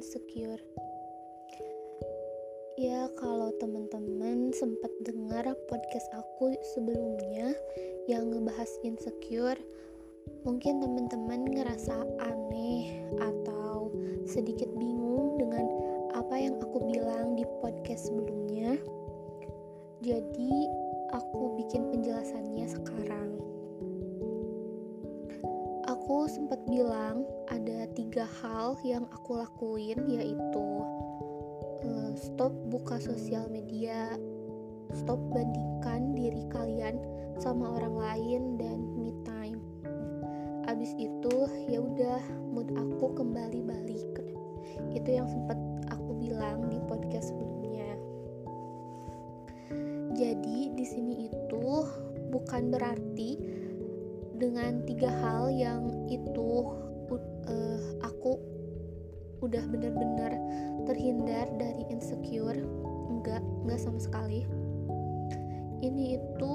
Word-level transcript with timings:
insecure. 0.00 0.64
Ya, 2.80 3.04
kalau 3.20 3.52
teman-teman 3.60 4.48
sempat 4.56 4.88
dengar 5.04 5.44
podcast 5.68 6.08
aku 6.16 6.56
sebelumnya 6.72 7.52
yang 8.08 8.32
ngebahas 8.32 8.72
insecure, 8.80 9.60
mungkin 10.48 10.80
teman-teman 10.80 11.52
ngerasa 11.52 12.00
aneh 12.16 13.04
atau 13.20 13.92
sedikit 14.24 14.72
bingung 14.80 15.36
dengan 15.36 15.68
apa 16.16 16.48
yang 16.48 16.56
aku 16.64 16.80
bilang 16.88 17.36
di 17.36 17.44
podcast 17.60 18.08
sebelumnya. 18.08 18.80
Jadi, 20.00 20.64
aku 21.12 21.60
bikin 21.60 21.92
penjelasannya 21.92 22.64
sekarang. 22.72 23.49
Aku 26.10 26.26
sempat 26.26 26.58
bilang 26.66 27.22
ada 27.54 27.86
tiga 27.94 28.26
hal 28.42 28.74
yang 28.82 29.06
aku 29.14 29.38
lakuin, 29.38 29.94
yaitu 30.10 30.66
uh, 31.86 32.10
stop 32.18 32.50
buka 32.66 32.98
sosial 32.98 33.46
media, 33.46 34.18
stop 34.90 35.22
bandingkan 35.30 36.10
diri 36.18 36.42
kalian 36.50 36.98
sama 37.38 37.78
orang 37.78 37.94
lain 37.94 38.42
dan 38.58 38.90
me 38.98 39.14
time. 39.22 39.62
Abis 40.66 40.98
itu 40.98 41.46
ya 41.70 41.78
udah 41.78 42.18
mood 42.42 42.74
aku 42.74 43.14
kembali 43.14 43.62
balik. 43.62 44.10
Itu 44.90 45.14
yang 45.14 45.30
sempat 45.30 45.62
aku 45.94 46.18
bilang 46.18 46.74
di 46.74 46.82
podcast 46.90 47.30
sebelumnya. 47.30 47.86
Jadi 50.18 50.74
di 50.74 50.82
sini 50.90 51.30
itu 51.30 51.86
bukan 52.34 52.74
berarti 52.74 53.59
dengan 54.40 54.80
tiga 54.88 55.12
hal 55.12 55.52
yang 55.52 56.08
itu 56.08 56.64
uh, 57.44 57.84
aku 58.00 58.40
udah 59.44 59.64
bener-bener 59.68 60.32
terhindar 60.88 61.44
dari 61.60 61.84
insecure. 61.92 62.56
Enggak 63.12 63.44
enggak 63.64 63.80
sama 63.80 64.00
sekali. 64.00 64.48
Ini 65.80 66.20
itu 66.20 66.54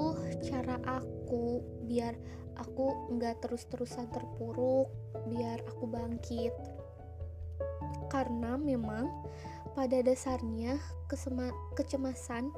cara 0.50 0.78
aku 0.86 1.62
biar 1.86 2.14
aku 2.58 3.14
enggak 3.14 3.38
terus-terusan 3.42 4.10
terpuruk 4.10 4.90
biar 5.30 5.62
aku 5.70 5.86
bangkit. 5.86 6.54
Karena 8.10 8.58
memang 8.58 9.10
pada 9.76 10.00
dasarnya 10.00 10.80
kesema 11.04 11.52
kecemasan 11.76 12.48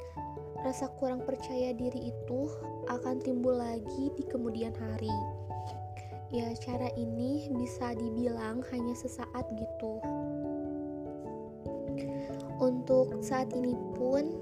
rasa 0.63 0.87
kurang 1.03 1.27
percaya 1.27 1.75
diri 1.75 2.15
itu 2.15 2.41
akan 2.87 3.19
timbul 3.19 3.59
lagi 3.59 4.15
di 4.15 4.23
kemudian 4.31 4.71
hari. 4.71 5.11
Ya 6.31 6.47
cara 6.63 6.87
ini 6.95 7.51
bisa 7.59 7.99
dibilang 7.99 8.63
hanya 8.71 8.95
sesaat 8.95 9.51
gitu. 9.59 9.99
Untuk 12.63 13.19
saat 13.19 13.51
ini 13.51 13.75
pun 13.99 14.39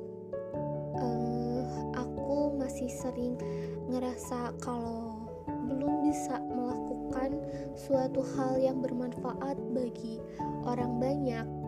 uh, 1.01 1.65
aku 1.97 2.61
masih 2.61 2.93
sering 2.93 3.41
ngerasa 3.89 4.53
kalau 4.61 5.25
belum 5.49 6.13
bisa 6.13 6.45
melakukan 6.53 7.41
suatu 7.73 8.21
hal 8.37 8.61
yang 8.61 8.85
bermanfaat 8.85 9.57
bagi 9.73 10.21
orang 10.69 11.01
banyak 11.01 11.66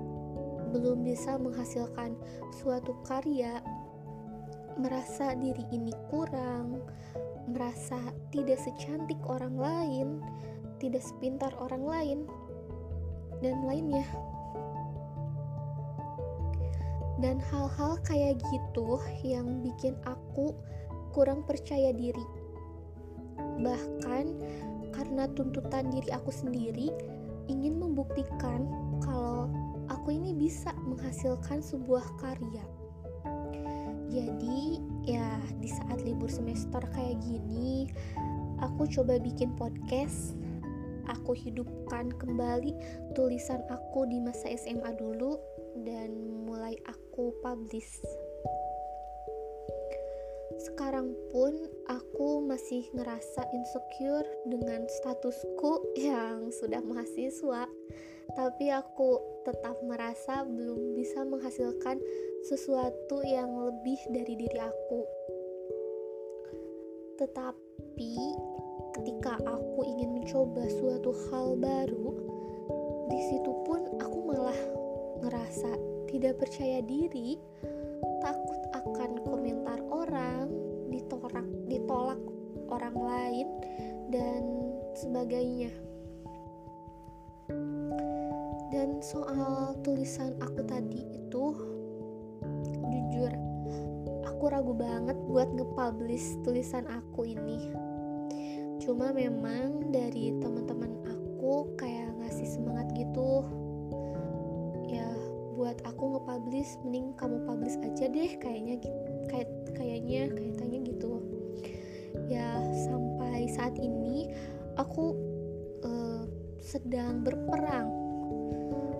belum 0.70 1.04
bisa 1.04 1.40
menghasilkan 1.40 2.14
suatu 2.52 2.96
karya 3.04 3.60
merasa 4.78 5.34
diri 5.34 5.66
ini 5.74 5.90
kurang 6.12 6.78
merasa 7.48 7.96
tidak 8.28 8.60
secantik 8.60 9.16
orang 9.24 9.56
lain, 9.56 10.08
tidak 10.78 11.00
sepintar 11.00 11.50
orang 11.56 11.84
lain, 11.84 12.18
dan 13.40 13.64
lainnya. 13.64 14.04
Dan 17.18 17.42
hal-hal 17.50 17.98
kayak 18.06 18.38
gitu 18.52 19.00
yang 19.26 19.64
bikin 19.64 19.98
aku 20.06 20.54
kurang 21.10 21.42
percaya 21.42 21.90
diri. 21.90 22.22
Bahkan 23.58 24.24
karena 24.94 25.24
tuntutan 25.34 25.90
diri 25.90 26.14
aku 26.14 26.30
sendiri 26.30 26.94
ingin 27.50 27.80
membuktikan 27.80 28.70
kalau 29.02 29.50
aku 30.08 30.16
ini 30.16 30.32
bisa 30.32 30.72
menghasilkan 30.88 31.60
sebuah 31.60 32.16
karya. 32.16 32.64
Jadi 34.08 34.80
ya 35.04 35.36
di 35.60 35.68
saat 35.68 36.00
libur 36.00 36.32
semester 36.32 36.80
kayak 36.96 37.20
gini 37.20 37.84
aku 38.56 38.88
coba 38.88 39.20
bikin 39.20 39.52
podcast. 39.60 40.32
Aku 41.12 41.36
hidupkan 41.36 42.08
kembali 42.16 42.72
tulisan 43.12 43.60
aku 43.68 44.08
di 44.08 44.16
masa 44.24 44.48
SMA 44.56 44.96
dulu 44.96 45.36
dan 45.84 46.16
mulai 46.48 46.72
aku 46.88 47.36
publish. 47.44 48.00
Sekarang 50.56 51.12
pun 51.28 51.52
aku 51.84 52.48
masih 52.48 52.88
ngerasa 52.96 53.44
insecure 53.52 54.24
dengan 54.48 54.88
statusku 54.88 55.84
yang 56.00 56.48
sudah 56.48 56.80
mahasiswa 56.80 57.68
tapi 58.36 58.68
aku 58.68 59.20
tetap 59.48 59.80
merasa 59.84 60.44
belum 60.44 60.92
bisa 60.98 61.24
menghasilkan 61.24 61.96
sesuatu 62.44 63.24
yang 63.24 63.48
lebih 63.48 63.96
dari 64.12 64.34
diri 64.36 64.58
aku. 64.60 65.02
Tetapi 67.16 68.14
ketika 69.00 69.40
aku 69.42 69.80
ingin 69.88 70.20
mencoba 70.20 70.68
suatu 70.68 71.10
hal 71.30 71.56
baru, 71.56 72.08
di 73.08 73.20
situ 73.32 73.52
pun 73.64 73.80
aku 73.98 74.18
malah 74.28 74.60
ngerasa 75.24 75.70
tidak 76.12 76.36
percaya 76.38 76.84
diri, 76.84 77.40
takut 78.20 78.60
akan 78.76 79.24
komentar 79.24 79.80
orang, 79.88 80.52
ditolak 80.92 81.48
ditolak 81.66 82.20
orang 82.68 82.96
lain 82.96 83.48
dan 84.12 84.42
sebagainya 84.94 85.72
soal 88.98 89.78
tulisan 89.86 90.34
aku 90.42 90.66
tadi 90.66 91.06
itu 91.14 91.54
jujur 92.90 93.32
aku 94.26 94.44
ragu 94.50 94.74
banget 94.74 95.14
buat 95.30 95.50
nge-publish 95.54 96.38
tulisan 96.42 96.86
aku 96.90 97.26
ini. 97.26 97.70
Cuma 98.82 99.10
memang 99.10 99.90
dari 99.90 100.34
teman-teman 100.38 100.94
aku 101.06 101.74
kayak 101.78 102.10
ngasih 102.22 102.46
semangat 102.46 102.90
gitu. 102.94 103.46
Ya 104.90 105.10
buat 105.54 105.78
aku 105.86 106.18
nge-publish 106.18 106.78
mending 106.86 107.14
kamu 107.18 107.42
publish 107.46 107.78
aja 107.82 108.06
deh 108.06 108.30
kayaknya 108.38 108.82
kayak 109.30 109.50
kayaknya 109.74 110.30
kayaknya 110.34 110.78
gitu. 110.86 111.22
Ya 112.30 112.62
sampai 112.86 113.46
saat 113.50 113.74
ini 113.78 114.30
aku 114.78 115.14
uh, 115.82 116.26
sedang 116.62 117.26
berperang 117.26 117.97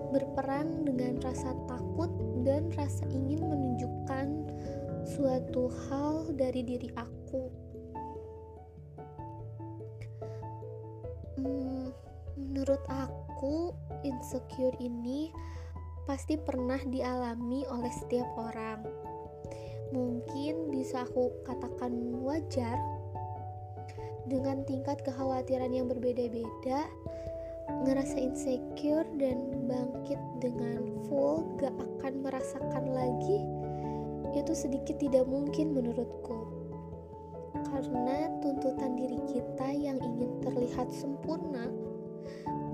berperang 0.09 0.85
dengan 0.85 1.21
rasa 1.21 1.53
takut 1.69 2.09
dan 2.41 2.69
rasa 2.73 3.05
ingin 3.13 3.45
menunjukkan 3.45 4.27
suatu 5.05 5.69
hal 5.89 6.33
dari 6.33 6.61
diri 6.65 6.89
aku. 6.97 7.43
Hmm, 11.39 11.93
menurut 12.35 12.83
aku, 12.89 13.73
insecure 14.03 14.75
ini 14.81 15.31
pasti 16.09 16.35
pernah 16.35 16.81
dialami 16.89 17.63
oleh 17.69 17.93
setiap 17.93 18.27
orang. 18.37 18.81
Mungkin 19.89 20.69
bisa 20.69 21.05
aku 21.05 21.33
katakan 21.45 21.93
wajar 22.21 22.77
dengan 24.29 24.61
tingkat 24.65 25.01
kekhawatiran 25.01 25.73
yang 25.73 25.89
berbeda-beda 25.89 26.85
ngerasa 27.87 28.17
insecure 28.19 29.07
dan 29.15 29.67
bangkit 29.67 30.19
dengan 30.43 30.83
full 31.07 31.47
gak 31.59 31.73
akan 31.75 32.13
merasakan 32.23 32.85
lagi 32.91 33.39
itu 34.35 34.53
sedikit 34.53 35.01
tidak 35.01 35.25
mungkin 35.25 35.73
menurutku. 35.73 36.37
Karena 37.65 38.29
tuntutan 38.41 38.93
diri 38.93 39.19
kita 39.25 39.67
yang 39.73 39.97
ingin 39.97 40.41
terlihat 40.45 40.89
sempurna 40.93 41.65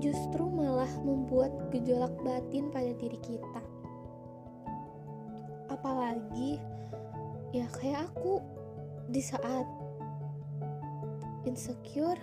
justru 0.04 0.44
malah 0.52 0.90
membuat 1.02 1.52
gejolak 1.72 2.12
batin 2.22 2.68
pada 2.70 2.92
diri 3.00 3.20
kita. 3.24 3.62
Apalagi 5.72 6.60
ya 7.56 7.66
kayak 7.80 8.12
aku 8.12 8.44
di 9.08 9.24
saat 9.24 9.68
insecure 11.48 12.20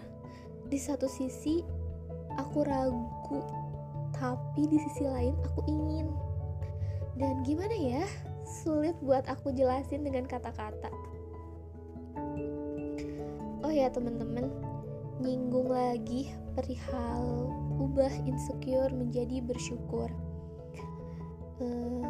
di 0.68 0.76
satu 0.76 1.08
sisi 1.08 1.81
aku 2.38 2.64
ragu 2.64 3.40
tapi 4.22 4.70
di 4.70 4.78
sisi 4.78 5.02
lain 5.02 5.34
aku 5.50 5.66
ingin. 5.66 6.06
Dan 7.18 7.42
gimana 7.42 7.74
ya? 7.74 8.06
Sulit 8.46 8.94
buat 9.02 9.26
aku 9.26 9.50
jelasin 9.50 10.06
dengan 10.06 10.30
kata-kata. 10.30 10.88
Oh 13.66 13.72
ya 13.72 13.90
teman-teman. 13.90 14.46
Nyinggung 15.18 15.70
lagi 15.70 16.30
perihal 16.54 17.50
ubah 17.82 18.14
insecure 18.22 18.94
menjadi 18.94 19.42
bersyukur. 19.42 20.06
Uh, 21.58 22.06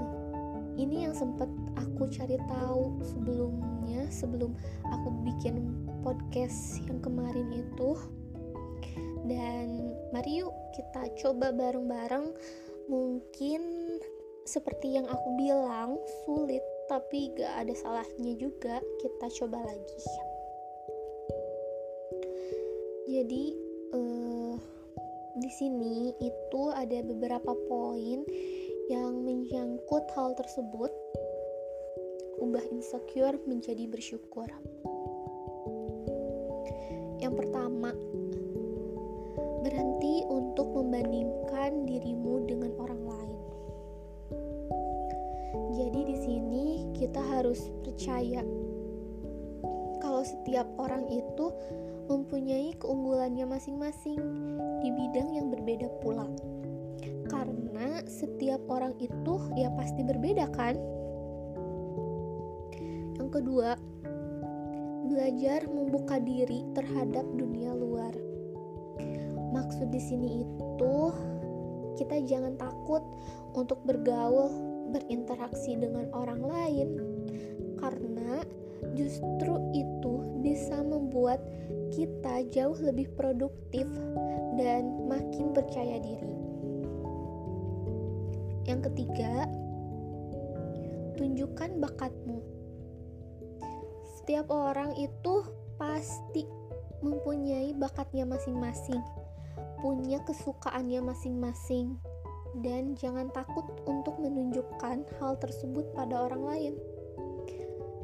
ini 0.80 1.04
yang 1.08 1.12
sempat 1.12 1.48
aku 1.76 2.08
cari 2.08 2.40
tahu 2.48 2.96
sebelumnya 3.04 4.08
sebelum 4.08 4.56
aku 4.88 5.08
bikin 5.28 5.86
podcast 6.04 6.80
yang 6.88 7.00
kemarin 7.00 7.48
itu. 7.52 7.96
Dan 9.28 9.91
mari 10.12 10.44
yuk 10.44 10.52
kita 10.76 11.08
coba 11.24 11.50
bareng-bareng. 11.50 12.30
Mungkin 12.86 13.62
seperti 14.44 15.00
yang 15.00 15.08
aku 15.08 15.28
bilang 15.40 15.96
sulit 16.24 16.62
tapi 16.90 17.32
gak 17.38 17.64
ada 17.64 17.74
salahnya 17.78 18.36
juga 18.36 18.78
kita 19.00 19.26
coba 19.40 19.64
lagi. 19.64 20.00
Jadi 23.08 23.44
uh, 23.96 24.54
di 25.40 25.50
sini 25.56 26.12
itu 26.20 26.62
ada 26.76 27.00
beberapa 27.00 27.56
poin 27.70 28.20
yang 28.92 29.24
menyangkut 29.24 30.04
hal 30.12 30.36
tersebut. 30.36 30.92
Ubah 32.42 32.64
insecure 32.74 33.38
menjadi 33.46 33.86
bersyukur. 33.86 34.50
Yang 37.22 37.34
pertama 37.38 37.94
berhenti 39.62 40.26
untuk 40.26 40.68
membandingkan 40.74 41.86
dirimu 41.86 42.44
dengan 42.44 42.74
orang 42.82 43.02
lain 43.06 43.40
jadi 45.72 46.00
di 46.04 46.16
sini 46.20 46.66
kita 46.98 47.22
harus 47.22 47.72
percaya 47.86 48.44
kalau 50.02 50.26
setiap 50.26 50.66
orang 50.82 51.06
itu 51.08 51.54
mempunyai 52.10 52.74
keunggulannya 52.78 53.46
masing-masing 53.46 54.18
di 54.82 54.88
bidang 54.90 55.34
yang 55.34 55.50
berbeda 55.50 55.86
pula. 56.02 56.26
Karena 57.30 58.02
setiap 58.10 58.60
orang 58.66 58.98
itu 58.98 59.34
ya 59.54 59.70
pasti 59.78 60.02
berbeda 60.02 60.50
kan? 60.50 60.74
Yang 63.16 63.30
kedua, 63.30 63.78
belajar 65.06 65.70
membuka 65.70 66.18
diri 66.18 66.66
terhadap 66.74 67.24
dunia 67.38 67.70
luar. 67.72 67.91
Maksud 69.52 69.92
di 69.92 70.00
sini 70.00 70.28
itu 70.42 70.96
kita 72.00 72.24
jangan 72.24 72.56
takut 72.56 73.04
untuk 73.52 73.84
bergaul, 73.84 74.48
berinteraksi 74.92 75.76
dengan 75.76 76.08
orang 76.16 76.40
lain 76.40 76.88
karena 77.76 78.40
justru 78.96 79.56
itu 79.72 80.14
bisa 80.42 80.80
membuat 80.82 81.40
kita 81.92 82.44
jauh 82.50 82.76
lebih 82.80 83.12
produktif 83.14 83.86
dan 84.56 85.08
makin 85.08 85.52
percaya 85.54 86.00
diri. 86.00 86.32
Yang 88.68 88.80
ketiga, 88.92 89.46
tunjukkan 91.18 91.82
bakatmu. 91.82 92.40
Setiap 94.18 94.48
orang 94.54 94.94
itu 94.96 95.42
pasti 95.76 96.46
mempunyai 97.02 97.74
bakatnya 97.74 98.22
masing-masing, 98.22 99.02
punya 99.82 100.22
kesukaannya 100.22 101.02
masing-masing, 101.02 101.98
dan 102.62 102.94
jangan 102.94 103.26
takut 103.34 103.66
untuk 103.90 104.14
menunjukkan 104.22 105.02
hal 105.18 105.32
tersebut 105.42 105.90
pada 105.98 106.30
orang 106.30 106.42
lain. 106.46 106.74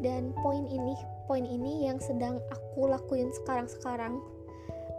Dan 0.03 0.35
poin 0.43 0.67
ini 0.67 0.99
poin 1.31 1.47
ini 1.47 1.87
yang 1.87 2.03
sedang 2.03 2.43
aku 2.51 2.91
lakuin 2.91 3.31
sekarang-sekarang. 3.43 4.19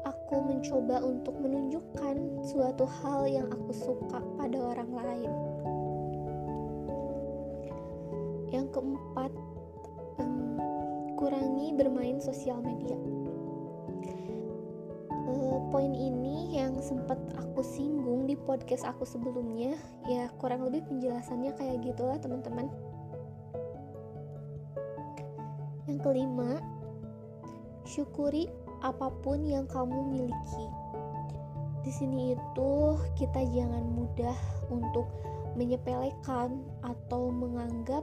Aku 0.08 0.40
mencoba 0.40 1.04
untuk 1.04 1.36
menunjukkan 1.42 2.46
suatu 2.48 2.88
hal 2.88 3.28
yang 3.28 3.48
aku 3.52 3.76
suka 3.76 4.24
pada 4.40 4.58
orang 4.60 4.92
lain. 4.96 5.32
Yang 8.50 8.68
keempat, 8.72 9.32
kurangi 11.20 11.76
bermain 11.76 12.18
sosial 12.24 12.64
media. 12.64 13.19
Poin 15.70 15.94
ini 15.94 16.58
yang 16.58 16.82
sempat 16.82 17.22
aku 17.38 17.62
singgung 17.62 18.26
di 18.26 18.34
podcast 18.34 18.90
aku 18.90 19.06
sebelumnya, 19.06 19.78
ya 20.10 20.26
kurang 20.42 20.66
lebih 20.66 20.82
penjelasannya 20.90 21.54
kayak 21.54 21.86
gitulah 21.86 22.18
teman-teman. 22.18 22.66
Yang 25.86 26.00
kelima, 26.02 26.58
syukuri 27.86 28.50
apa 28.82 29.14
pun 29.22 29.46
yang 29.46 29.70
kamu 29.70 30.10
miliki. 30.10 30.66
Di 31.86 31.94
sini 31.94 32.34
itu 32.34 32.98
kita 33.14 33.42
jangan 33.54 33.86
mudah 33.94 34.38
untuk 34.74 35.06
menyepelekan 35.54 36.66
atau 36.82 37.30
menganggap 37.30 38.02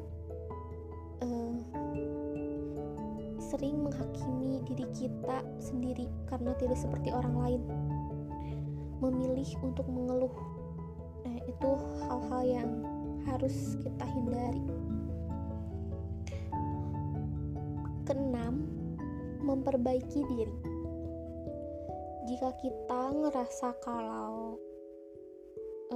sering 3.56 3.88
menghakimi 3.88 4.60
diri 4.68 4.84
kita 4.92 5.40
sendiri 5.56 6.04
karena 6.28 6.52
tidak 6.60 6.76
seperti 6.76 7.08
orang 7.08 7.36
lain. 7.40 7.62
Memilih 9.00 9.48
untuk 9.64 9.88
mengeluh, 9.88 10.36
nah 11.24 11.40
itu 11.40 11.70
hal-hal 12.04 12.42
yang 12.44 12.70
harus 13.24 13.80
kita 13.80 14.04
hindari. 14.12 14.60
Keenam, 18.04 18.68
memperbaiki 19.40 20.20
diri. 20.20 20.56
Jika 22.28 22.52
kita 22.60 23.02
ngerasa 23.16 23.72
kalau 23.80 24.60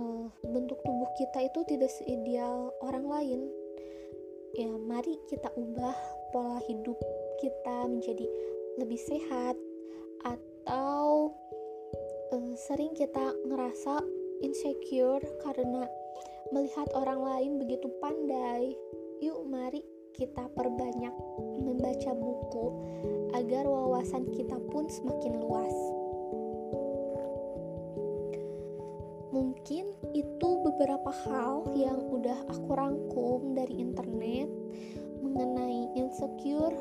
uh, 0.01 0.33
bentuk 0.49 0.81
tubuh 0.81 1.12
kita 1.21 1.45
itu 1.45 1.61
tidak 1.69 1.93
seideal 1.93 2.73
orang 2.81 3.05
lain, 3.05 3.41
ya 4.57 4.73
mari 4.81 5.21
kita 5.29 5.53
ubah 5.61 5.97
pola 6.33 6.57
hidup 6.65 6.97
kita 7.41 7.89
menjadi 7.89 8.29
lebih 8.77 9.01
sehat 9.01 9.57
atau 10.25 11.33
uh, 12.37 12.53
sering 12.69 12.93
kita 12.93 13.33
ngerasa 13.49 14.05
insecure 14.45 15.25
karena 15.45 15.89
melihat 16.53 16.87
orang 16.93 17.21
lain 17.21 17.53
begitu 17.61 17.89
pandai. 18.01 18.77
Yuk 19.21 19.45
mari 19.49 19.85
kita 20.17 20.49
perbanyak 20.57 21.13
membaca 21.61 22.13
buku 22.13 22.67
agar 23.37 23.65
wawasan 23.69 24.29
kita 24.33 24.57
pun 24.73 24.88
semakin 24.88 25.35
luas. 25.41 25.76
Mungkin 29.31 29.95
itu 30.11 30.49
beberapa 30.67 31.14
hal 31.29 31.62
yang 31.79 32.03
udah 32.11 32.50
aku 32.50 32.71
rangkum 32.75 33.55
dari 33.55 33.79
internet 33.79 34.50
mengenai 35.23 35.95
insecure 35.95 36.75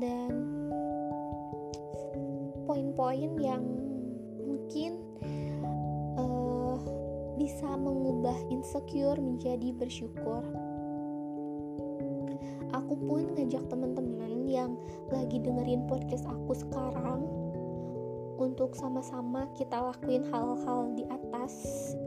dan 0.00 0.32
poin-poin 2.64 3.36
yang 3.36 3.62
mungkin 4.40 5.04
bisa 7.40 7.72
mengubah 7.72 8.36
insecure 8.52 9.16
menjadi 9.16 9.72
bersyukur. 9.72 10.44
Aku 12.76 12.94
pun 13.08 13.32
ngajak 13.32 13.64
teman-teman 13.72 14.44
yang 14.44 14.76
lagi 15.08 15.40
dengerin 15.40 15.88
podcast 15.88 16.28
aku 16.28 16.52
sekarang 16.52 17.24
untuk 18.36 18.76
sama-sama 18.76 19.48
kita 19.56 19.80
lakuin 19.80 20.28
hal-hal 20.28 20.92
di 20.92 21.08
atas, 21.08 21.52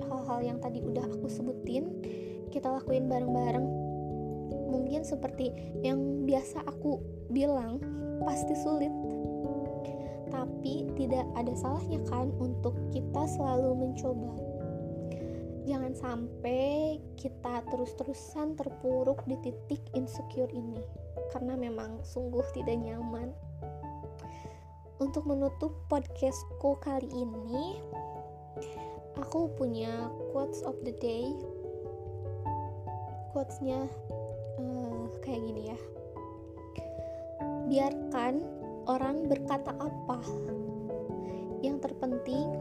hal-hal 0.05 0.39
yang 0.45 0.57
tadi 0.61 0.85
udah 0.85 1.01
aku 1.01 1.25
sebutin, 1.25 1.89
kita 2.53 2.69
lakuin 2.69 3.09
bareng-bareng. 3.09 3.82
Mungkin 4.73 5.05
seperti 5.05 5.53
yang 5.85 6.25
biasa 6.25 6.65
aku 6.65 6.97
bilang, 7.29 7.77
pasti 8.25 8.57
sulit. 8.57 8.89
Tapi 10.33 10.89
tidak 10.97 11.29
ada 11.37 11.53
salahnya 11.53 12.01
kan 12.09 12.33
untuk 12.41 12.73
kita 12.89 13.29
selalu 13.37 13.77
mencoba. 13.77 14.33
Jangan 15.63 15.93
sampai 15.95 16.99
kita 17.15 17.63
terus-terusan 17.71 18.59
terpuruk 18.59 19.23
di 19.29 19.39
titik 19.45 19.79
insecure 19.95 20.51
ini 20.51 20.81
karena 21.31 21.55
memang 21.55 22.03
sungguh 22.03 22.43
tidak 22.51 22.81
nyaman. 22.83 23.31
Untuk 24.99 25.23
menutup 25.23 25.71
podcastku 25.87 26.79
kali 26.83 27.07
ini 27.13 27.79
aku 29.15 29.47
punya 29.55 30.11
quotes 30.35 30.59
of 30.67 30.75
the 30.83 30.93
day. 30.99 31.31
Quotesnya 33.31 33.87
kayak 35.23 35.41
gini 35.41 35.71
ya 35.71 35.77
biarkan 37.71 38.43
orang 38.85 39.31
berkata 39.31 39.71
apa 39.79 40.19
yang 41.63 41.79
terpenting 41.79 42.51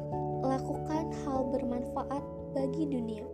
lakukan 0.47 1.11
hal 1.27 1.47
bermanfaat 1.51 2.23
bagi 2.55 2.87
dunia. 2.87 3.27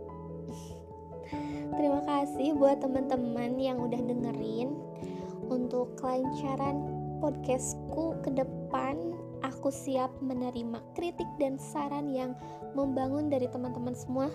Terima 1.77 2.01
kasih 2.05 2.57
buat 2.57 2.81
teman-teman 2.81 3.61
yang 3.61 3.77
udah 3.77 4.01
dengerin. 4.01 4.73
Untuk 5.49 5.97
kelancaran 5.97 6.85
podcastku 7.21 8.17
ke 8.21 8.29
depan, 8.33 9.13
aku 9.41 9.69
siap 9.73 10.13
menerima 10.21 10.81
kritik 10.93 11.25
dan 11.41 11.57
saran 11.57 12.09
yang 12.09 12.37
membangun 12.77 13.29
dari 13.29 13.49
teman-teman 13.49 13.93
semua. 13.93 14.29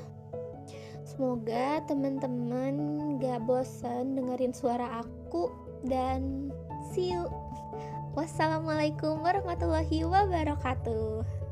Semoga 1.05 1.85
teman-teman 1.85 2.75
gak 3.21 3.45
bosan 3.45 4.17
dengerin 4.17 4.57
suara 4.57 5.05
aku 5.05 5.53
dan 5.85 6.49
see 6.91 7.13
you. 7.13 7.29
Wassalamualaikum 8.17 9.21
warahmatullahi 9.21 10.01
wabarakatuh. 10.09 11.44